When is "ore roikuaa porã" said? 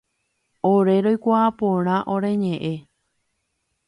0.69-1.97